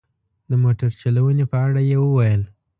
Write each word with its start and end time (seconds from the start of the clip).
د 0.49 0.51
موټر 0.63 0.91
چلونې 1.01 1.45
په 1.51 1.57
اړه 1.65 1.81
یې 1.89 1.97
وویل. 2.01 2.41